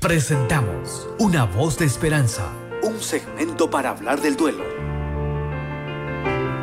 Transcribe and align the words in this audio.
Presentamos 0.00 1.06
Una 1.18 1.44
voz 1.44 1.76
de 1.76 1.84
esperanza, 1.84 2.50
un 2.82 3.02
segmento 3.02 3.68
para 3.68 3.90
hablar 3.90 4.22
del 4.22 4.34
duelo. 4.34 4.64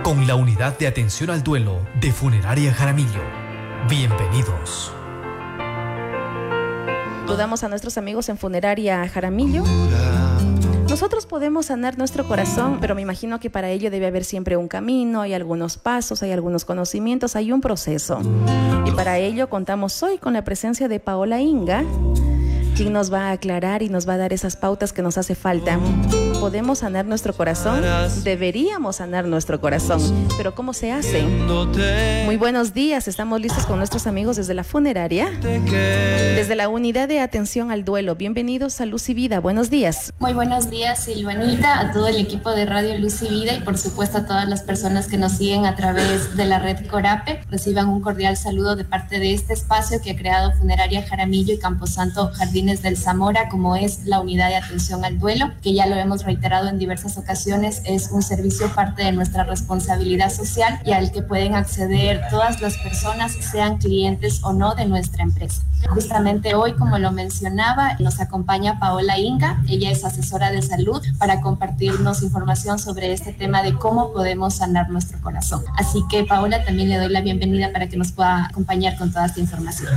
Con 0.01 0.25
la 0.25 0.33
unidad 0.33 0.75
de 0.79 0.87
atención 0.87 1.29
al 1.29 1.43
duelo 1.43 1.85
de 2.01 2.11
Funeraria 2.11 2.73
Jaramillo. 2.73 3.21
Bienvenidos. 3.87 4.91
Saludamos 7.27 7.63
a 7.63 7.69
nuestros 7.69 7.99
amigos 7.99 8.27
en 8.29 8.39
Funeraria 8.39 9.07
Jaramillo. 9.07 9.63
Nosotros 10.89 11.27
podemos 11.27 11.67
sanar 11.67 11.95
nuestro 11.95 12.27
corazón, 12.27 12.79
pero 12.81 12.95
me 12.95 13.03
imagino 13.03 13.39
que 13.39 13.51
para 13.51 13.69
ello 13.69 13.91
debe 13.91 14.07
haber 14.07 14.23
siempre 14.23 14.57
un 14.57 14.67
camino, 14.67 15.21
hay 15.21 15.35
algunos 15.35 15.77
pasos, 15.77 16.23
hay 16.23 16.31
algunos 16.31 16.65
conocimientos, 16.65 17.35
hay 17.35 17.51
un 17.51 17.61
proceso. 17.61 18.19
Y 18.87 18.91
para 18.93 19.19
ello 19.19 19.47
contamos 19.47 20.01
hoy 20.01 20.17
con 20.17 20.33
la 20.33 20.43
presencia 20.43 20.87
de 20.87 20.99
Paola 20.99 21.39
Inga 21.39 21.83
quien 22.77 22.93
nos 22.93 23.11
va 23.11 23.29
a 23.29 23.31
aclarar 23.31 23.81
y 23.81 23.89
nos 23.89 24.07
va 24.07 24.13
a 24.13 24.17
dar 24.17 24.33
esas 24.33 24.55
pautas 24.55 24.93
que 24.93 25.01
nos 25.01 25.17
hace 25.17 25.33
falta. 25.33 25.79
¿Podemos 26.39 26.79
sanar 26.79 27.05
nuestro 27.05 27.33
corazón? 27.33 27.83
Deberíamos 28.23 28.97
sanar 28.97 29.25
nuestro 29.25 29.59
corazón. 29.59 29.99
Pero 30.37 30.53
¿cómo 30.53 30.73
se 30.73 30.91
hace? 30.91 31.23
Muy 32.25 32.37
buenos 32.37 32.73
días, 32.73 33.07
estamos 33.07 33.41
listos 33.41 33.65
con 33.65 33.79
nuestros 33.79 34.05
amigos 34.05 34.37
desde 34.37 34.53
la 34.53 34.63
funeraria, 34.63 35.29
desde 35.31 36.55
la 36.55 36.69
unidad 36.69 37.07
de 37.07 37.19
atención 37.19 37.71
al 37.71 37.83
duelo. 37.83 38.15
Bienvenidos 38.15 38.79
a 38.81 38.85
Luz 38.85 39.09
y 39.09 39.13
Vida, 39.15 39.39
buenos 39.39 39.69
días. 39.69 40.13
Muy 40.19 40.33
buenos 40.33 40.69
días, 40.69 41.03
Silvanita, 41.03 41.79
a 41.79 41.91
todo 41.91 42.07
el 42.07 42.17
equipo 42.17 42.51
de 42.51 42.65
Radio 42.65 42.97
Luz 42.99 43.21
y 43.23 43.29
Vida 43.29 43.55
y 43.55 43.61
por 43.61 43.77
supuesto 43.77 44.19
a 44.19 44.25
todas 44.25 44.47
las 44.47 44.61
personas 44.61 45.07
que 45.07 45.17
nos 45.17 45.33
siguen 45.33 45.65
a 45.65 45.75
través 45.75 46.37
de 46.37 46.45
la 46.45 46.59
red 46.59 46.85
Corape. 46.85 47.41
Reciban 47.49 47.89
un 47.89 48.01
cordial 48.01 48.37
saludo 48.37 48.75
de 48.75 48.85
parte 48.85 49.19
de 49.19 49.33
este 49.33 49.53
espacio 49.53 50.01
que 50.01 50.11
ha 50.11 50.15
creado 50.15 50.51
Funeraria 50.53 51.01
Jaramillo 51.01 51.53
y 51.53 51.57
Camposanto 51.57 52.31
Jardín 52.33 52.67
del 52.67 52.97
Zamora, 52.97 53.49
como 53.49 53.75
es 53.75 54.05
la 54.05 54.19
unidad 54.19 54.49
de 54.49 54.57
atención 54.57 55.03
al 55.05 55.19
duelo, 55.19 55.51
que 55.61 55.73
ya 55.73 55.87
lo 55.87 55.95
hemos 55.95 56.26
reiterado 56.27 56.67
en 56.67 56.77
diversas 56.77 57.17
ocasiones, 57.17 57.81
es 57.85 58.11
un 58.11 58.21
servicio 58.21 58.67
parte 58.75 59.03
de 59.03 59.13
nuestra 59.13 59.45
responsabilidad 59.45 60.29
social 60.29 60.79
y 60.85 60.91
al 60.91 61.11
que 61.11 61.21
pueden 61.21 61.55
acceder 61.55 62.21
todas 62.29 62.61
las 62.61 62.77
personas, 62.77 63.31
sean 63.33 63.77
clientes 63.77 64.41
o 64.43 64.51
no 64.51 64.75
de 64.75 64.85
nuestra 64.85 65.23
empresa. 65.23 65.63
Justamente 65.89 66.55
hoy, 66.55 66.73
como 66.73 66.97
lo 66.97 67.11
mencionaba, 67.11 67.95
nos 67.99 68.19
acompaña 68.19 68.79
Paola 68.79 69.17
Inga, 69.17 69.61
ella 69.67 69.91
es 69.91 70.03
asesora 70.03 70.51
de 70.51 70.61
salud 70.61 71.01
para 71.17 71.41
compartirnos 71.41 72.23
información 72.23 72.79
sobre 72.79 73.13
este 73.13 73.33
tema 73.33 73.61
de 73.61 73.73
cómo 73.73 74.11
podemos 74.11 74.55
sanar 74.55 74.89
nuestro 74.89 75.19
corazón. 75.21 75.63
Así 75.77 76.03
que 76.09 76.23
Paola, 76.23 76.63
también 76.65 76.89
le 76.89 76.97
doy 76.97 77.09
la 77.09 77.21
bienvenida 77.21 77.71
para 77.71 77.87
que 77.87 77.97
nos 77.97 78.11
pueda 78.11 78.45
acompañar 78.45 78.97
con 78.97 79.11
toda 79.11 79.27
esta 79.27 79.39
información. 79.39 79.91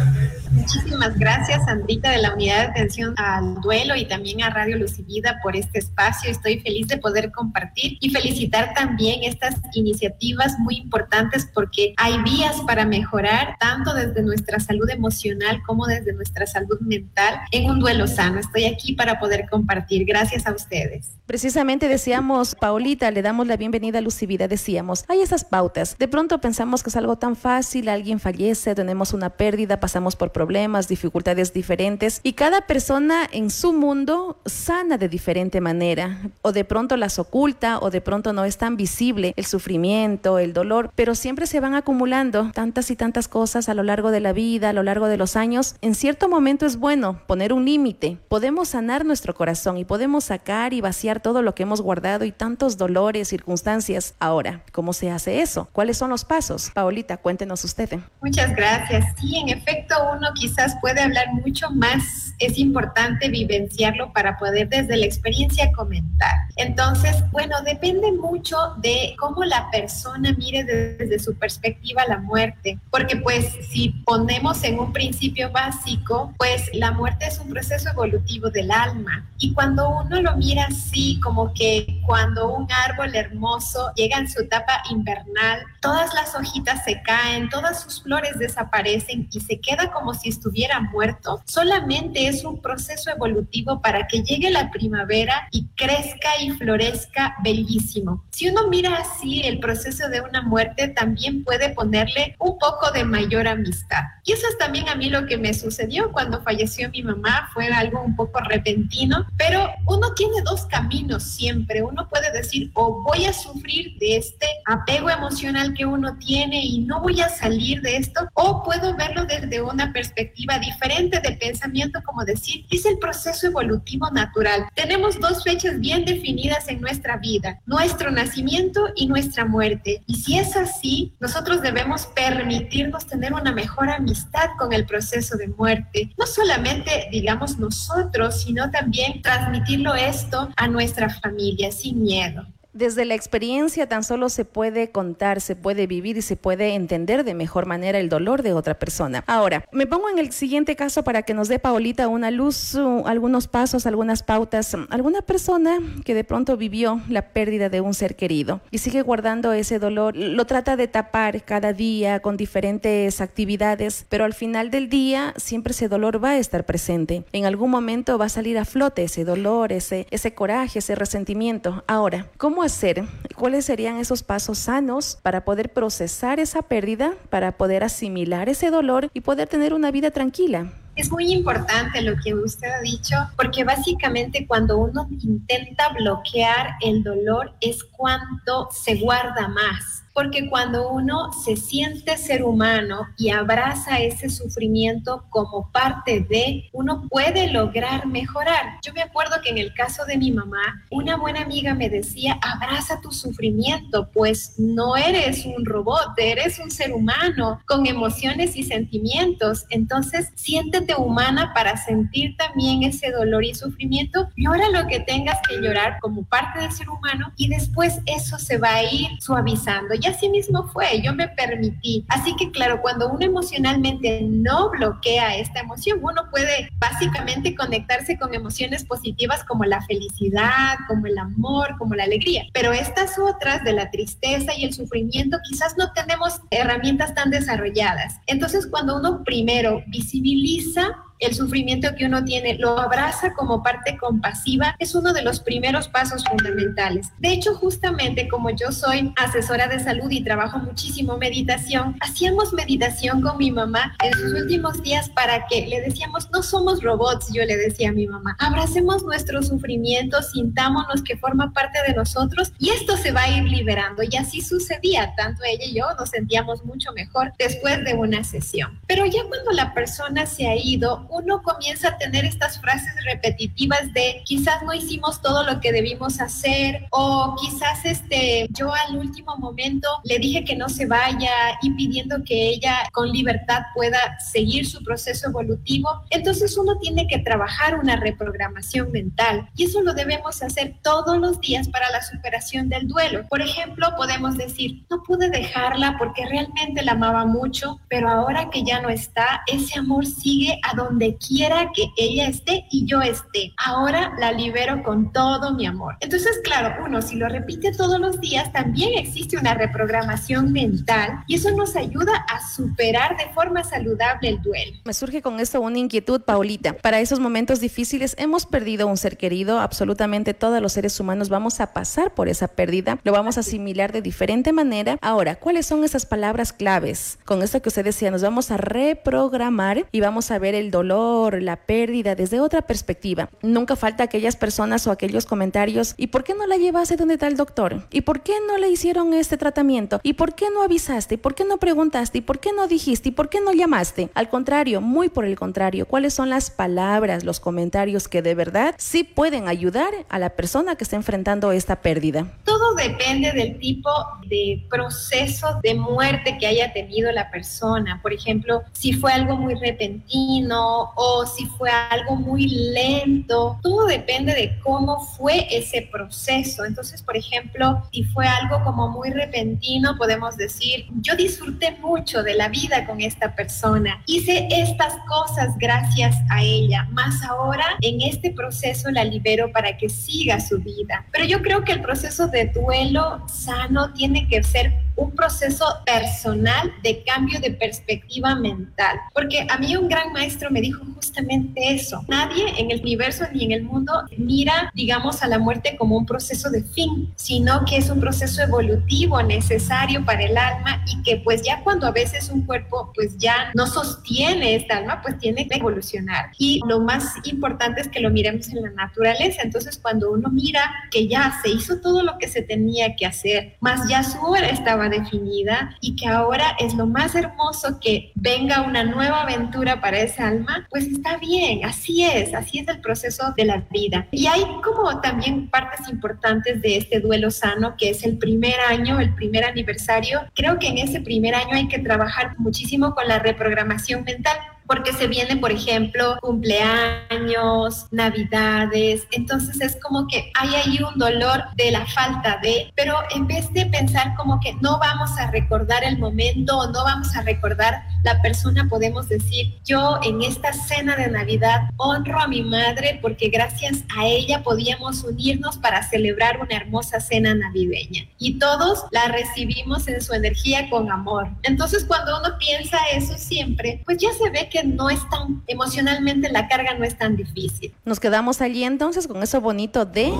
Muchísimas 0.50 1.18
gracias, 1.18 1.64
Sandrita, 1.64 2.10
de 2.10 2.22
la 2.22 2.34
unidad 2.34 2.70
atención 2.70 3.14
al 3.16 3.60
duelo 3.60 3.96
y 3.96 4.06
también 4.06 4.42
a 4.42 4.50
Radio 4.50 4.78
Lucivida 4.78 5.38
por 5.42 5.56
este 5.56 5.78
espacio. 5.78 6.30
Estoy 6.30 6.60
feliz 6.60 6.88
de 6.88 6.98
poder 6.98 7.30
compartir 7.32 7.96
y 8.00 8.10
felicitar 8.10 8.74
también 8.74 9.24
estas 9.24 9.56
iniciativas 9.74 10.58
muy 10.58 10.76
importantes 10.76 11.48
porque 11.52 11.94
hay 11.96 12.22
vías 12.22 12.56
para 12.66 12.84
mejorar 12.84 13.56
tanto 13.58 13.94
desde 13.94 14.22
nuestra 14.22 14.60
salud 14.60 14.88
emocional 14.90 15.60
como 15.66 15.79
desde 15.86 16.12
nuestra 16.12 16.46
salud 16.46 16.80
mental 16.80 17.40
en 17.50 17.70
un 17.70 17.78
duelo 17.78 18.06
sano. 18.06 18.40
Estoy 18.40 18.64
aquí 18.64 18.94
para 18.94 19.18
poder 19.18 19.46
compartir. 19.48 20.04
Gracias 20.04 20.46
a 20.46 20.52
ustedes. 20.52 21.10
Precisamente 21.30 21.86
decíamos, 21.86 22.56
Paulita, 22.56 23.12
le 23.12 23.22
damos 23.22 23.46
la 23.46 23.56
bienvenida 23.56 24.00
a 24.00 24.02
Lucivida, 24.02 24.48
decíamos, 24.48 25.04
hay 25.06 25.20
esas 25.20 25.44
pautas. 25.44 25.94
De 25.96 26.08
pronto 26.08 26.40
pensamos 26.40 26.82
que 26.82 26.90
es 26.90 26.96
algo 26.96 27.18
tan 27.18 27.36
fácil, 27.36 27.88
alguien 27.88 28.18
fallece, 28.18 28.74
tenemos 28.74 29.12
una 29.12 29.30
pérdida, 29.30 29.78
pasamos 29.78 30.16
por 30.16 30.32
problemas, 30.32 30.88
dificultades 30.88 31.52
diferentes 31.52 32.18
y 32.24 32.32
cada 32.32 32.62
persona 32.62 33.28
en 33.30 33.50
su 33.50 33.72
mundo 33.72 34.40
sana 34.44 34.98
de 34.98 35.08
diferente 35.08 35.60
manera, 35.60 36.18
o 36.42 36.50
de 36.50 36.64
pronto 36.64 36.96
las 36.96 37.20
oculta, 37.20 37.78
o 37.78 37.90
de 37.90 38.00
pronto 38.00 38.32
no 38.32 38.44
es 38.44 38.58
tan 38.58 38.76
visible 38.76 39.32
el 39.36 39.46
sufrimiento, 39.46 40.40
el 40.40 40.52
dolor, 40.52 40.90
pero 40.96 41.14
siempre 41.14 41.46
se 41.46 41.60
van 41.60 41.76
acumulando 41.76 42.50
tantas 42.52 42.90
y 42.90 42.96
tantas 42.96 43.28
cosas 43.28 43.68
a 43.68 43.74
lo 43.74 43.84
largo 43.84 44.10
de 44.10 44.18
la 44.18 44.32
vida, 44.32 44.70
a 44.70 44.72
lo 44.72 44.82
largo 44.82 45.06
de 45.06 45.16
los 45.16 45.36
años. 45.36 45.76
En 45.80 45.94
cierto 45.94 46.28
momento 46.28 46.66
es 46.66 46.76
bueno 46.76 47.20
poner 47.28 47.52
un 47.52 47.66
límite. 47.66 48.18
Podemos 48.26 48.70
sanar 48.70 49.04
nuestro 49.04 49.32
corazón 49.32 49.78
y 49.78 49.84
podemos 49.84 50.24
sacar 50.24 50.74
y 50.74 50.80
vaciar 50.80 51.19
todo 51.20 51.42
lo 51.42 51.54
que 51.54 51.62
hemos 51.62 51.80
guardado 51.80 52.24
y 52.24 52.32
tantos 52.32 52.76
dolores, 52.76 53.28
circunstancias. 53.28 54.14
Ahora, 54.18 54.62
¿cómo 54.72 54.92
se 54.92 55.10
hace 55.10 55.40
eso? 55.42 55.68
¿Cuáles 55.72 55.96
son 55.96 56.10
los 56.10 56.24
pasos? 56.24 56.70
Paolita, 56.74 57.16
cuéntenos 57.16 57.64
usted. 57.64 57.98
Muchas 58.20 58.54
gracias. 58.54 59.14
Sí, 59.20 59.36
en 59.36 59.48
efecto, 59.48 59.94
uno 60.16 60.28
quizás 60.34 60.76
puede 60.80 61.00
hablar 61.00 61.26
mucho 61.32 61.70
más 61.70 62.30
es 62.40 62.58
importante 62.58 63.28
vivenciarlo 63.28 64.12
para 64.12 64.38
poder 64.38 64.68
desde 64.68 64.96
la 64.96 65.06
experiencia 65.06 65.70
comentar. 65.72 66.34
Entonces, 66.56 67.16
bueno, 67.30 67.56
depende 67.64 68.10
mucho 68.12 68.56
de 68.78 69.14
cómo 69.18 69.44
la 69.44 69.70
persona 69.70 70.32
mire 70.36 70.64
desde, 70.64 71.18
su 71.20 71.34
perspectiva 71.34 72.02
la 72.08 72.18
muerte, 72.18 72.78
porque 72.90 73.16
pues 73.16 73.46
si 73.70 73.90
ponemos 74.06 74.64
en 74.64 74.78
un 74.78 74.92
principio 74.92 75.50
básico, 75.50 76.32
pues 76.38 76.70
la 76.72 76.92
muerte 76.92 77.26
es 77.26 77.38
un 77.38 77.50
proceso 77.50 77.90
evolutivo 77.90 78.48
del 78.50 78.70
alma 78.70 79.28
y 79.38 79.52
cuando 79.52 79.90
uno 79.90 80.22
lo 80.22 80.36
mira 80.36 80.64
así, 80.64 81.09
como 81.18 81.52
que 81.54 82.00
cuando 82.06 82.52
un 82.54 82.68
árbol 82.70 83.14
hermoso 83.14 83.90
llega 83.96 84.18
en 84.18 84.28
su 84.28 84.40
etapa 84.40 84.82
invernal, 84.90 85.62
todas 85.80 86.12
las 86.14 86.34
hojitas 86.34 86.84
se 86.84 87.00
caen, 87.02 87.48
todas 87.48 87.82
sus 87.82 88.02
flores 88.02 88.38
desaparecen 88.38 89.28
y 89.32 89.40
se 89.40 89.58
queda 89.60 89.90
como 89.90 90.14
si 90.14 90.28
estuviera 90.28 90.80
muerto, 90.80 91.42
solamente 91.46 92.28
es 92.28 92.44
un 92.44 92.60
proceso 92.60 93.10
evolutivo 93.10 93.80
para 93.80 94.06
que 94.06 94.22
llegue 94.22 94.50
la 94.50 94.70
primavera 94.70 95.48
y 95.50 95.66
crezca 95.76 96.28
y 96.40 96.50
florezca 96.50 97.36
bellísimo. 97.42 98.24
Si 98.30 98.48
uno 98.48 98.68
mira 98.68 98.96
así 98.96 99.42
el 99.42 99.58
proceso 99.58 100.08
de 100.08 100.20
una 100.20 100.42
muerte, 100.42 100.88
también 100.88 101.44
puede 101.44 101.70
ponerle 101.70 102.36
un 102.38 102.58
poco 102.58 102.90
de 102.92 103.04
mayor 103.04 103.48
amistad. 103.48 104.02
Y 104.24 104.32
eso 104.32 104.46
es 104.48 104.58
también 104.58 104.88
a 104.88 104.94
mí 104.94 105.08
lo 105.08 105.26
que 105.26 105.38
me 105.38 105.54
sucedió 105.54 106.12
cuando 106.12 106.42
falleció 106.42 106.90
mi 106.90 107.02
mamá, 107.02 107.48
fue 107.54 107.66
algo 107.68 108.02
un 108.02 108.16
poco 108.16 108.40
repentino, 108.40 109.26
pero 109.36 109.70
uno 109.86 110.12
tiene 110.14 110.42
dos 110.44 110.66
caminos 110.66 110.99
siempre. 111.20 111.82
Uno 111.82 112.08
puede 112.08 112.30
decir, 112.32 112.70
o 112.74 113.02
voy 113.02 113.24
a 113.24 113.32
sufrir 113.32 113.96
de 113.98 114.16
este 114.16 114.46
apego 114.66 115.10
emocional 115.10 115.74
que 115.74 115.86
uno 115.86 116.16
tiene 116.18 116.64
y 116.64 116.80
no 116.80 117.00
voy 117.00 117.20
a 117.20 117.28
salir 117.28 117.80
de 117.82 117.96
esto, 117.96 118.28
o 118.34 118.62
puedo 118.62 118.96
verlo 118.96 119.24
desde 119.24 119.62
una 119.62 119.92
perspectiva 119.92 120.58
diferente 120.58 121.20
de 121.20 121.32
pensamiento 121.32 122.00
como 122.04 122.24
decir, 122.24 122.66
es 122.70 122.84
el 122.84 122.98
proceso 122.98 123.46
evolutivo 123.46 124.10
natural. 124.10 124.66
Tenemos 124.74 125.18
dos 125.20 125.42
fechas 125.42 125.78
bien 125.80 126.04
definidas 126.04 126.68
en 126.68 126.80
nuestra 126.80 127.16
vida, 127.16 127.60
nuestro 127.66 128.10
nacimiento 128.10 128.88
y 128.94 129.06
nuestra 129.06 129.44
muerte. 129.44 130.02
Y 130.06 130.16
si 130.16 130.38
es 130.38 130.56
así, 130.56 131.14
nosotros 131.20 131.62
debemos 131.62 132.06
permitirnos 132.06 133.06
tener 133.06 133.32
una 133.32 133.52
mejor 133.52 133.90
amistad 133.90 134.50
con 134.58 134.72
el 134.72 134.86
proceso 134.86 135.36
de 135.36 135.48
muerte. 135.48 136.10
No 136.18 136.26
solamente, 136.26 137.08
digamos, 137.10 137.58
nosotros, 137.58 138.42
sino 138.42 138.70
también 138.70 139.22
transmitirlo 139.22 139.94
esto 139.94 140.50
a 140.56 140.68
nuestra 140.68 140.79
familia 141.08 141.70
sin 141.72 142.02
miedo. 142.02 142.46
Desde 142.72 143.04
la 143.04 143.16
experiencia 143.16 143.88
tan 143.88 144.04
solo 144.04 144.28
se 144.28 144.44
puede 144.44 144.90
contar, 144.90 145.40
se 145.40 145.56
puede 145.56 145.88
vivir 145.88 146.16
y 146.16 146.22
se 146.22 146.36
puede 146.36 146.74
entender 146.74 147.24
de 147.24 147.34
mejor 147.34 147.66
manera 147.66 147.98
el 147.98 148.08
dolor 148.08 148.42
de 148.42 148.52
otra 148.52 148.78
persona. 148.78 149.24
Ahora, 149.26 149.64
me 149.72 149.88
pongo 149.88 150.08
en 150.08 150.20
el 150.20 150.30
siguiente 150.30 150.76
caso 150.76 151.02
para 151.02 151.22
que 151.22 151.34
nos 151.34 151.48
dé 151.48 151.58
Paolita 151.58 152.06
una 152.06 152.30
luz, 152.30 152.76
algunos 153.04 153.48
pasos, 153.48 153.86
algunas 153.86 154.22
pautas. 154.22 154.76
Alguna 154.90 155.22
persona 155.22 155.78
que 156.04 156.14
de 156.14 156.22
pronto 156.22 156.56
vivió 156.56 157.00
la 157.08 157.30
pérdida 157.30 157.68
de 157.70 157.80
un 157.80 157.92
ser 157.92 158.14
querido 158.14 158.60
y 158.70 158.78
sigue 158.78 159.02
guardando 159.02 159.52
ese 159.52 159.80
dolor, 159.80 160.16
lo 160.16 160.44
trata 160.46 160.76
de 160.76 160.86
tapar 160.86 161.44
cada 161.44 161.72
día 161.72 162.20
con 162.20 162.36
diferentes 162.36 163.20
actividades, 163.20 164.06
pero 164.08 164.24
al 164.24 164.34
final 164.34 164.70
del 164.70 164.88
día 164.88 165.34
siempre 165.36 165.72
ese 165.72 165.88
dolor 165.88 166.22
va 166.22 166.30
a 166.30 166.38
estar 166.38 166.64
presente. 166.64 167.24
En 167.32 167.46
algún 167.46 167.70
momento 167.70 168.16
va 168.16 168.26
a 168.26 168.28
salir 168.28 168.58
a 168.58 168.64
flote 168.64 169.04
ese 169.04 169.24
dolor, 169.24 169.72
ese, 169.72 170.06
ese 170.10 170.34
coraje, 170.34 170.78
ese 170.78 170.94
resentimiento. 170.94 171.82
Ahora, 171.88 172.28
¿cómo 172.36 172.59
hacer? 172.62 173.04
¿Cuáles 173.34 173.64
serían 173.64 173.98
esos 173.98 174.22
pasos 174.22 174.58
sanos 174.58 175.18
para 175.22 175.44
poder 175.44 175.72
procesar 175.72 176.40
esa 176.40 176.62
pérdida, 176.62 177.14
para 177.30 177.52
poder 177.52 177.84
asimilar 177.84 178.48
ese 178.48 178.70
dolor 178.70 179.10
y 179.14 179.20
poder 179.20 179.48
tener 179.48 179.74
una 179.74 179.90
vida 179.90 180.10
tranquila? 180.10 180.72
Es 180.96 181.10
muy 181.10 181.32
importante 181.32 182.02
lo 182.02 182.14
que 182.22 182.34
usted 182.34 182.68
ha 182.68 182.80
dicho, 182.80 183.16
porque 183.36 183.64
básicamente 183.64 184.46
cuando 184.46 184.76
uno 184.76 185.08
intenta 185.22 185.88
bloquear 185.90 186.72
el 186.82 187.02
dolor 187.02 187.54
es 187.60 187.82
cuando 187.84 188.68
se 188.70 188.96
guarda 188.96 189.48
más. 189.48 190.04
Porque 190.14 190.48
cuando 190.48 190.90
uno 190.90 191.32
se 191.32 191.56
siente 191.56 192.16
ser 192.16 192.42
humano 192.42 193.06
y 193.16 193.30
abraza 193.30 193.98
ese 193.98 194.28
sufrimiento 194.28 195.24
como 195.30 195.70
parte 195.70 196.20
de, 196.20 196.68
uno 196.72 197.06
puede 197.08 197.50
lograr 197.50 198.06
mejorar. 198.06 198.78
Yo 198.82 198.92
me 198.92 199.02
acuerdo 199.02 199.36
que 199.42 199.50
en 199.50 199.58
el 199.58 199.74
caso 199.74 200.04
de 200.04 200.16
mi 200.16 200.30
mamá, 200.30 200.84
una 200.90 201.16
buena 201.16 201.42
amiga 201.42 201.74
me 201.74 201.88
decía, 201.88 202.38
abraza 202.42 203.00
tu 203.00 203.12
sufrimiento, 203.12 204.10
pues 204.12 204.54
no 204.58 204.96
eres 204.96 205.44
un 205.44 205.64
robot, 205.64 206.12
eres 206.16 206.58
un 206.58 206.70
ser 206.70 206.92
humano 206.92 207.60
con 207.66 207.86
emociones 207.86 208.56
y 208.56 208.62
sentimientos. 208.62 209.64
Entonces, 209.70 210.30
siéntete 210.34 210.94
humana 210.96 211.52
para 211.54 211.76
sentir 211.76 212.36
también 212.36 212.82
ese 212.82 213.10
dolor 213.10 213.44
y 213.44 213.54
sufrimiento. 213.54 214.28
Llora 214.36 214.68
lo 214.70 214.86
que 214.86 215.00
tengas 215.00 215.38
que 215.48 215.60
llorar 215.60 215.98
como 216.00 216.24
parte 216.24 216.60
del 216.60 216.72
ser 216.72 216.88
humano 216.88 217.32
y 217.36 217.48
después 217.48 218.00
eso 218.06 218.38
se 218.38 218.58
va 218.58 218.74
a 218.74 218.84
ir 218.84 219.08
suavizando. 219.20 219.94
Y 220.02 220.06
así 220.06 220.28
mismo 220.28 220.68
fue, 220.68 221.00
yo 221.02 221.14
me 221.14 221.28
permití. 221.28 222.04
Así 222.08 222.34
que 222.36 222.50
claro, 222.50 222.80
cuando 222.80 223.08
uno 223.08 223.24
emocionalmente 223.24 224.22
no 224.22 224.70
bloquea 224.70 225.36
esta 225.36 225.60
emoción, 225.60 226.00
uno 226.02 226.22
puede 226.30 226.68
básicamente 226.78 227.54
conectarse 227.54 228.18
con 228.18 228.34
emociones 228.34 228.84
positivas 228.84 229.44
como 229.44 229.64
la 229.64 229.80
felicidad, 229.82 230.76
como 230.88 231.06
el 231.06 231.18
amor, 231.18 231.76
como 231.78 231.94
la 231.94 232.04
alegría. 232.04 232.44
Pero 232.52 232.72
estas 232.72 233.18
otras 233.18 233.64
de 233.64 233.72
la 233.72 233.90
tristeza 233.90 234.52
y 234.56 234.64
el 234.64 234.72
sufrimiento 234.72 235.38
quizás 235.48 235.76
no 235.76 235.92
tenemos 235.92 236.40
herramientas 236.50 237.14
tan 237.14 237.30
desarrolladas. 237.30 238.16
Entonces 238.26 238.66
cuando 238.66 238.96
uno 238.96 239.22
primero 239.24 239.82
visibiliza 239.86 240.96
el 241.20 241.34
sufrimiento 241.34 241.94
que 241.96 242.06
uno 242.06 242.24
tiene, 242.24 242.54
lo 242.54 242.78
abraza 242.78 243.32
como 243.34 243.62
parte 243.62 243.96
compasiva, 243.98 244.74
es 244.78 244.94
uno 244.94 245.12
de 245.12 245.22
los 245.22 245.40
primeros 245.40 245.88
pasos 245.88 246.24
fundamentales. 246.24 247.08
De 247.18 247.32
hecho, 247.32 247.54
justamente 247.54 248.28
como 248.28 248.50
yo 248.50 248.72
soy 248.72 249.12
asesora 249.16 249.68
de 249.68 249.80
salud 249.80 250.10
y 250.10 250.24
trabajo 250.24 250.58
muchísimo 250.58 251.16
meditación, 251.18 251.96
hacíamos 252.00 252.52
meditación 252.52 253.20
con 253.20 253.38
mi 253.38 253.50
mamá 253.50 253.96
en 254.02 254.12
sus 254.12 254.32
últimos 254.32 254.82
días 254.82 255.10
para 255.10 255.46
que 255.46 255.66
le 255.66 255.80
decíamos, 255.80 256.30
no 256.30 256.42
somos 256.42 256.82
robots, 256.82 257.32
yo 257.32 257.44
le 257.44 257.56
decía 257.56 257.90
a 257.90 257.92
mi 257.92 258.06
mamá, 258.06 258.36
abracemos 258.38 259.02
nuestro 259.04 259.42
sufrimiento, 259.42 260.22
sintámonos 260.22 261.02
que 261.02 261.16
forma 261.16 261.52
parte 261.52 261.78
de 261.86 261.94
nosotros 261.94 262.52
y 262.58 262.70
esto 262.70 262.96
se 262.96 263.12
va 263.12 263.22
a 263.22 263.30
ir 263.30 263.44
liberando. 263.44 264.02
Y 264.02 264.16
así 264.16 264.40
sucedía, 264.40 265.14
tanto 265.16 265.42
ella 265.44 265.64
y 265.64 265.74
yo 265.74 265.86
nos 265.98 266.10
sentíamos 266.10 266.64
mucho 266.64 266.92
mejor 266.92 267.32
después 267.38 267.84
de 267.84 267.94
una 267.94 268.24
sesión. 268.24 268.80
Pero 268.86 269.06
ya 269.06 269.24
cuando 269.28 269.52
la 269.52 269.74
persona 269.74 270.26
se 270.26 270.48
ha 270.48 270.56
ido, 270.56 271.06
uno 271.10 271.42
comienza 271.42 271.88
a 271.88 271.98
tener 271.98 272.24
estas 272.24 272.60
frases 272.60 272.92
repetitivas 273.04 273.92
de 273.92 274.22
quizás 274.24 274.62
no 274.62 274.72
hicimos 274.72 275.20
todo 275.20 275.44
lo 275.44 275.60
que 275.60 275.72
debimos 275.72 276.20
hacer 276.20 276.86
o 276.90 277.36
quizás 277.40 277.84
este 277.84 278.46
yo 278.50 278.72
al 278.72 278.96
último 278.96 279.36
momento 279.36 279.88
le 280.04 280.18
dije 280.18 280.44
que 280.44 280.56
no 280.56 280.68
se 280.68 280.86
vaya 280.86 281.30
impidiendo 281.62 282.22
que 282.24 282.48
ella 282.48 282.88
con 282.92 283.10
libertad 283.10 283.62
pueda 283.74 284.18
seguir 284.20 284.66
su 284.66 284.82
proceso 284.82 285.28
evolutivo. 285.28 285.88
Entonces 286.10 286.56
uno 286.56 286.76
tiene 286.78 287.06
que 287.06 287.18
trabajar 287.18 287.78
una 287.78 287.96
reprogramación 287.96 288.92
mental 288.92 289.48
y 289.56 289.64
eso 289.64 289.82
lo 289.82 289.94
debemos 289.94 290.42
hacer 290.42 290.76
todos 290.82 291.18
los 291.18 291.40
días 291.40 291.68
para 291.68 291.90
la 291.90 292.02
superación 292.02 292.68
del 292.68 292.88
duelo. 292.88 293.26
Por 293.28 293.42
ejemplo, 293.42 293.88
podemos 293.96 294.36
decir, 294.36 294.84
no 294.90 295.02
pude 295.02 295.30
dejarla 295.30 295.96
porque 295.98 296.26
realmente 296.26 296.82
la 296.82 296.92
amaba 296.92 297.24
mucho, 297.26 297.80
pero 297.88 298.08
ahora 298.08 298.50
que 298.50 298.62
ya 298.62 298.80
no 298.80 298.88
está, 298.88 299.42
ese 299.46 299.78
amor 299.78 300.06
sigue 300.06 300.60
a 300.62 300.74
donde 300.74 300.99
quiera 301.16 301.70
que 301.74 301.86
ella 301.96 302.28
esté 302.28 302.66
y 302.70 302.86
yo 302.86 303.00
esté. 303.00 303.52
Ahora 303.56 304.12
la 304.18 304.32
libero 304.32 304.82
con 304.82 305.12
todo 305.12 305.54
mi 305.54 305.66
amor. 305.66 305.96
Entonces, 306.00 306.40
claro, 306.44 306.84
uno 306.84 307.02
si 307.02 307.16
lo 307.16 307.28
repite 307.28 307.72
todos 307.72 307.98
los 307.98 308.20
días, 308.20 308.52
también 308.52 308.98
existe 308.98 309.36
una 309.36 309.54
reprogramación 309.54 310.52
mental 310.52 311.24
y 311.26 311.36
eso 311.36 311.50
nos 311.52 311.76
ayuda 311.76 312.24
a 312.28 312.46
superar 312.54 313.16
de 313.16 313.32
forma 313.32 313.64
saludable 313.64 314.28
el 314.28 314.42
duelo. 314.42 314.78
Me 314.84 314.94
surge 314.94 315.22
con 315.22 315.40
esto 315.40 315.60
una 315.60 315.78
inquietud, 315.78 316.20
Paulita. 316.20 316.74
Para 316.74 317.00
esos 317.00 317.20
momentos 317.20 317.60
difíciles 317.60 318.14
hemos 318.18 318.46
perdido 318.46 318.86
un 318.86 318.96
ser 318.96 319.16
querido, 319.16 319.60
absolutamente 319.60 320.34
todos 320.34 320.60
los 320.60 320.72
seres 320.72 320.98
humanos 321.00 321.28
vamos 321.28 321.60
a 321.60 321.72
pasar 321.72 322.14
por 322.14 322.28
esa 322.28 322.48
pérdida, 322.48 322.98
lo 323.04 323.12
vamos 323.12 323.36
a 323.36 323.40
asimilar 323.40 323.92
de 323.92 324.02
diferente 324.02 324.52
manera. 324.52 324.98
Ahora, 325.00 325.36
¿cuáles 325.36 325.66
son 325.66 325.84
esas 325.84 326.06
palabras 326.06 326.52
claves? 326.52 327.18
Con 327.24 327.42
esto 327.42 327.60
que 327.62 327.68
usted 327.68 327.84
decía, 327.84 328.10
nos 328.10 328.22
vamos 328.22 328.50
a 328.50 328.56
reprogramar 328.56 329.86
y 329.92 330.00
vamos 330.00 330.30
a 330.30 330.38
ver 330.38 330.54
el 330.54 330.70
dolor 330.70 330.89
la 330.90 331.56
pérdida 331.56 332.14
desde 332.14 332.40
otra 332.40 332.62
perspectiva. 332.62 333.28
Nunca 333.42 333.76
falta 333.76 334.04
aquellas 334.04 334.36
personas 334.36 334.86
o 334.86 334.90
aquellos 334.90 335.24
comentarios, 335.24 335.94
¿y 335.96 336.08
por 336.08 336.24
qué 336.24 336.34
no 336.34 336.46
la 336.46 336.56
llevaste 336.56 336.96
donde 336.96 337.14
está 337.14 337.28
el 337.28 337.36
doctor? 337.36 337.86
¿Y 337.90 338.00
por 338.00 338.22
qué 338.22 338.34
no 338.46 338.58
le 338.58 338.68
hicieron 338.68 339.14
este 339.14 339.36
tratamiento? 339.36 340.00
¿Y 340.02 340.14
por 340.14 340.34
qué 340.34 340.46
no 340.52 340.62
avisaste? 340.62 341.14
¿Y 341.14 341.18
por 341.18 341.34
qué 341.34 341.44
no 341.44 341.58
preguntaste? 341.58 342.18
¿Y 342.18 342.20
por 342.22 342.40
qué 342.40 342.52
no 342.52 342.66
dijiste? 342.66 343.10
¿Y 343.10 343.12
por 343.12 343.28
qué 343.28 343.40
no 343.40 343.52
llamaste? 343.52 344.10
Al 344.14 344.28
contrario, 344.28 344.80
muy 344.80 345.08
por 345.08 345.24
el 345.24 345.36
contrario, 345.36 345.86
¿cuáles 345.86 346.14
son 346.14 346.30
las 346.30 346.50
palabras, 346.50 347.24
los 347.24 347.38
comentarios 347.38 348.08
que 348.08 348.22
de 348.22 348.34
verdad 348.34 348.74
sí 348.78 349.04
pueden 349.04 349.48
ayudar 349.48 349.92
a 350.08 350.18
la 350.18 350.30
persona 350.30 350.76
que 350.76 350.84
está 350.84 350.96
enfrentando 350.96 351.52
esta 351.52 351.82
pérdida? 351.82 352.26
Todo 352.44 352.74
depende 352.74 353.32
del 353.32 353.58
tipo 353.58 353.90
de 354.26 354.64
proceso 354.68 355.60
de 355.62 355.74
muerte 355.74 356.36
que 356.38 356.46
haya 356.46 356.72
tenido 356.72 357.12
la 357.12 357.30
persona. 357.30 358.00
Por 358.02 358.12
ejemplo, 358.12 358.62
si 358.72 358.92
fue 358.92 359.12
algo 359.12 359.36
muy 359.36 359.54
repentino 359.54 360.69
o 360.96 361.26
si 361.26 361.46
fue 361.46 361.70
algo 361.70 362.16
muy 362.16 362.46
lento. 362.48 363.58
Todo 363.62 363.86
depende 363.86 364.34
de 364.34 364.58
cómo 364.60 365.04
fue 365.16 365.46
ese 365.50 365.88
proceso. 365.90 366.64
Entonces, 366.64 367.02
por 367.02 367.16
ejemplo, 367.16 367.82
si 367.92 368.04
fue 368.04 368.26
algo 368.26 368.62
como 368.64 368.88
muy 368.88 369.10
repentino, 369.10 369.96
podemos 369.96 370.36
decir, 370.36 370.86
yo 371.00 371.14
disfruté 371.16 371.76
mucho 371.80 372.22
de 372.22 372.34
la 372.34 372.48
vida 372.48 372.86
con 372.86 373.00
esta 373.00 373.34
persona. 373.34 374.02
Hice 374.06 374.48
estas 374.50 374.94
cosas 375.08 375.56
gracias 375.58 376.16
a 376.30 376.42
ella. 376.42 376.88
Más 376.90 377.22
ahora, 377.22 377.64
en 377.80 378.00
este 378.00 378.30
proceso 378.30 378.90
la 378.90 379.04
libero 379.04 379.52
para 379.52 379.76
que 379.76 379.88
siga 379.88 380.40
su 380.40 380.58
vida. 380.58 381.04
Pero 381.12 381.24
yo 381.24 381.42
creo 381.42 381.64
que 381.64 381.72
el 381.72 381.82
proceso 381.82 382.28
de 382.28 382.46
duelo 382.46 383.26
sano 383.28 383.92
tiene 383.92 384.28
que 384.28 384.42
ser 384.42 384.89
un 385.00 385.12
proceso 385.12 385.64
personal 385.86 386.72
de 386.82 387.02
cambio 387.04 387.40
de 387.40 387.52
perspectiva 387.52 388.34
mental. 388.34 389.00
Porque 389.14 389.46
a 389.48 389.56
mí 389.56 389.74
un 389.74 389.88
gran 389.88 390.12
maestro 390.12 390.50
me 390.50 390.60
dijo 390.60 390.84
justamente 390.94 391.72
eso. 391.72 392.04
Nadie 392.06 392.44
en 392.58 392.70
el 392.70 392.80
universo 392.80 393.24
ni 393.32 393.44
en 393.46 393.52
el 393.52 393.62
mundo 393.62 393.92
mira, 394.18 394.70
digamos, 394.74 395.22
a 395.22 395.28
la 395.28 395.38
muerte 395.38 395.76
como 395.78 395.96
un 395.96 396.04
proceso 396.04 396.50
de 396.50 396.62
fin, 396.62 397.12
sino 397.16 397.64
que 397.64 397.78
es 397.78 397.88
un 397.88 397.98
proceso 397.98 398.42
evolutivo 398.42 399.22
necesario 399.22 400.04
para 400.04 400.22
el 400.22 400.36
alma 400.36 400.84
y 400.86 401.02
que 401.02 401.16
pues 401.16 401.42
ya 401.42 401.62
cuando 401.64 401.86
a 401.86 401.92
veces 401.92 402.28
un 402.28 402.42
cuerpo 402.42 402.92
pues 402.94 403.16
ya 403.16 403.50
no 403.54 403.66
sostiene 403.66 404.54
esta 404.54 404.78
alma, 404.78 405.00
pues 405.00 405.18
tiene 405.18 405.48
que 405.48 405.56
evolucionar. 405.56 406.30
Y 406.36 406.60
lo 406.68 406.80
más 406.80 407.14
importante 407.24 407.80
es 407.80 407.88
que 407.88 408.00
lo 408.00 408.10
miremos 408.10 408.48
en 408.48 408.62
la 408.62 408.70
naturaleza. 408.72 409.40
Entonces 409.42 409.78
cuando 409.78 410.10
uno 410.12 410.28
mira 410.30 410.60
que 410.90 411.08
ya 411.08 411.40
se 411.42 411.48
hizo 411.48 411.80
todo 411.80 412.02
lo 412.02 412.18
que 412.18 412.28
se 412.28 412.42
tenía 412.42 412.94
que 412.96 413.06
hacer, 413.06 413.56
más 413.60 413.88
ya 413.88 414.02
su 414.02 414.20
hora 414.20 414.48
estaba 414.48 414.89
definida 414.90 415.76
y 415.80 415.96
que 415.96 416.06
ahora 416.06 416.56
es 416.58 416.74
lo 416.74 416.86
más 416.86 417.14
hermoso 417.14 417.80
que 417.80 418.12
venga 418.14 418.62
una 418.62 418.84
nueva 418.84 419.22
aventura 419.22 419.80
para 419.80 420.00
esa 420.00 420.28
alma, 420.28 420.66
pues 420.70 420.86
está 420.86 421.16
bien, 421.16 421.64
así 421.64 422.04
es, 422.04 422.34
así 422.34 422.58
es 422.58 422.68
el 422.68 422.80
proceso 422.80 423.32
de 423.36 423.44
la 423.46 423.62
vida. 423.70 424.06
Y 424.10 424.26
hay 424.26 424.42
como 424.62 425.00
también 425.00 425.48
partes 425.48 425.88
importantes 425.88 426.60
de 426.60 426.76
este 426.76 427.00
duelo 427.00 427.30
sano, 427.30 427.74
que 427.78 427.90
es 427.90 428.04
el 428.04 428.18
primer 428.18 428.60
año, 428.68 429.00
el 429.00 429.14
primer 429.14 429.44
aniversario. 429.44 430.20
Creo 430.34 430.58
que 430.58 430.68
en 430.68 430.78
ese 430.78 431.00
primer 431.00 431.34
año 431.34 431.54
hay 431.54 431.68
que 431.68 431.78
trabajar 431.78 432.34
muchísimo 432.38 432.94
con 432.94 433.08
la 433.08 433.18
reprogramación 433.18 434.04
mental 434.04 434.36
porque 434.70 434.92
se 434.92 435.08
viene, 435.08 435.36
por 435.36 435.50
ejemplo, 435.50 436.16
cumpleaños, 436.20 437.86
navidades, 437.90 439.04
entonces 439.10 439.60
es 439.60 439.76
como 439.82 440.06
que 440.06 440.30
hay 440.38 440.54
ahí 440.54 440.78
un 440.80 440.96
dolor 440.96 441.42
de 441.56 441.72
la 441.72 441.84
falta 441.86 442.38
de, 442.40 442.70
pero 442.76 442.94
en 443.12 443.26
vez 443.26 443.52
de 443.52 443.66
pensar 443.66 444.14
como 444.14 444.38
que 444.38 444.54
no 444.60 444.78
vamos 444.78 445.10
a 445.18 445.28
recordar 445.32 445.82
el 445.82 445.98
momento 445.98 446.56
o 446.56 446.68
no 446.68 446.84
vamos 446.84 447.16
a 447.16 447.22
recordar 447.22 447.82
la 448.04 448.22
persona, 448.22 448.68
podemos 448.70 449.08
decir, 449.08 449.58
yo 449.64 449.98
en 450.04 450.22
esta 450.22 450.52
cena 450.52 450.94
de 450.94 451.08
Navidad 451.08 451.62
honro 451.76 452.20
a 452.20 452.28
mi 452.28 452.42
madre 452.42 453.00
porque 453.02 453.28
gracias 453.28 453.82
a 453.98 454.06
ella 454.06 454.44
podíamos 454.44 455.02
unirnos 455.02 455.58
para 455.58 455.82
celebrar 455.82 456.40
una 456.40 456.54
hermosa 456.54 457.00
cena 457.00 457.34
navideña 457.34 458.06
y 458.18 458.38
todos 458.38 458.84
la 458.92 459.08
recibimos 459.08 459.88
en 459.88 460.00
su 460.00 460.14
energía 460.14 460.70
con 460.70 460.92
amor. 460.92 461.28
Entonces 461.42 461.84
cuando 461.84 462.20
uno 462.20 462.38
piensa 462.38 462.78
eso 462.94 463.18
siempre, 463.18 463.82
pues 463.84 463.98
ya 463.98 464.12
se 464.12 464.30
ve 464.30 464.48
que 464.48 464.59
no 464.64 464.90
es 464.90 465.00
tan, 465.08 465.42
emocionalmente 465.46 466.30
la 466.30 466.48
carga 466.48 466.74
no 466.74 466.84
es 466.84 466.96
tan 466.96 467.16
difícil. 467.16 467.74
Nos 467.84 468.00
quedamos 468.00 468.40
allí 468.40 468.64
entonces 468.64 469.06
con 469.06 469.22
eso 469.22 469.40
bonito 469.40 469.84
de 469.84 470.12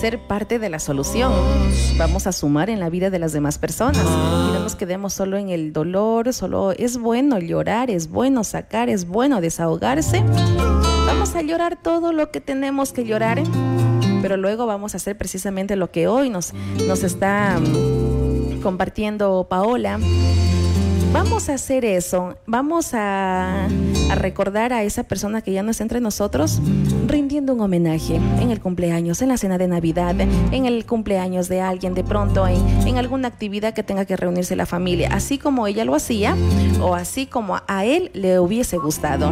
ser 0.00 0.18
parte 0.26 0.58
de 0.58 0.68
la 0.68 0.78
solución. 0.78 1.32
Vamos 1.96 2.26
a 2.26 2.32
sumar 2.32 2.70
en 2.70 2.80
la 2.80 2.90
vida 2.90 3.10
de 3.10 3.18
las 3.18 3.32
demás 3.32 3.58
personas 3.58 4.04
y 4.04 4.52
no 4.52 4.60
nos 4.60 4.76
quedemos 4.76 5.12
solo 5.12 5.36
en 5.36 5.50
el 5.50 5.72
dolor, 5.72 6.32
solo 6.32 6.72
es 6.72 6.98
bueno 6.98 7.38
llorar, 7.38 7.90
es 7.90 8.08
bueno 8.08 8.44
sacar, 8.44 8.88
es 8.88 9.06
bueno 9.06 9.40
desahogarse. 9.40 10.22
Vamos 11.06 11.34
a 11.34 11.42
llorar 11.42 11.80
todo 11.80 12.12
lo 12.12 12.30
que 12.30 12.40
tenemos 12.40 12.92
que 12.92 13.04
llorar, 13.04 13.42
pero 14.22 14.36
luego 14.36 14.66
vamos 14.66 14.94
a 14.94 14.96
hacer 14.96 15.16
precisamente 15.16 15.76
lo 15.76 15.90
que 15.90 16.08
hoy 16.08 16.30
nos, 16.30 16.52
nos 16.86 17.02
está 17.02 17.60
compartiendo 18.62 19.46
Paola. 19.48 19.98
Vamos 21.14 21.48
a 21.48 21.54
hacer 21.54 21.84
eso. 21.84 22.36
Vamos 22.44 22.92
a, 22.92 23.68
recordar 24.16 24.72
a 24.72 24.82
esa 24.82 25.04
persona 25.04 25.42
que 25.42 25.52
ya 25.52 25.62
no 25.62 25.70
está 25.70 25.84
entre 25.84 26.00
nosotros, 26.00 26.60
rindiendo 27.06 27.54
un 27.54 27.60
homenaje 27.60 28.16
en 28.16 28.50
el 28.50 28.60
cumpleaños, 28.60 29.22
en 29.22 29.28
la 29.28 29.38
cena 29.38 29.56
de 29.56 29.68
Navidad, 29.68 30.20
en 30.20 30.66
el 30.66 30.84
cumpleaños 30.86 31.48
de 31.48 31.60
alguien, 31.60 31.94
de 31.94 32.02
pronto, 32.02 32.46
en, 32.48 32.98
alguna 32.98 33.28
actividad 33.28 33.74
que 33.74 33.82
tenga 33.82 34.04
que 34.04 34.16
reunirse 34.16 34.56
la 34.56 34.66
familia, 34.66 35.08
así 35.12 35.38
como 35.38 35.66
ella 35.66 35.84
lo 35.84 35.94
hacía 35.94 36.36
o 36.80 36.94
así 36.94 37.26
como 37.26 37.60
a 37.66 37.84
él 37.84 38.10
le 38.14 38.38
hubiese 38.38 38.76
gustado. 38.78 39.30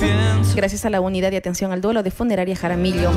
gracias 0.56 0.86
a 0.86 0.90
la 0.90 1.02
unidad 1.02 1.32
de 1.32 1.38
atención 1.38 1.72
al 1.72 1.82
duelo 1.82 2.04
de 2.04 2.12
Funeraria 2.12 2.56
Jaramillo. 2.56 3.12